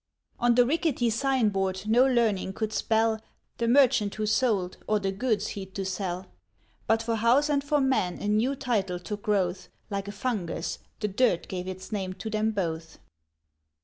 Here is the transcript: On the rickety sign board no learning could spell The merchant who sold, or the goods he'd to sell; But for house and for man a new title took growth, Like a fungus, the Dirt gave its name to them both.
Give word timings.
On 0.39 0.55
the 0.55 0.65
rickety 0.65 1.11
sign 1.11 1.49
board 1.49 1.83
no 1.85 2.07
learning 2.07 2.53
could 2.53 2.73
spell 2.73 3.21
The 3.59 3.67
merchant 3.67 4.15
who 4.15 4.25
sold, 4.25 4.77
or 4.87 4.97
the 4.99 5.11
goods 5.11 5.49
he'd 5.49 5.75
to 5.75 5.85
sell; 5.85 6.25
But 6.87 7.03
for 7.03 7.13
house 7.17 7.49
and 7.49 7.63
for 7.63 7.79
man 7.79 8.19
a 8.19 8.27
new 8.27 8.55
title 8.55 8.97
took 8.97 9.21
growth, 9.21 9.69
Like 9.91 10.07
a 10.07 10.11
fungus, 10.11 10.79
the 11.01 11.07
Dirt 11.07 11.47
gave 11.47 11.67
its 11.67 11.91
name 11.91 12.13
to 12.13 12.31
them 12.31 12.49
both. 12.49 12.97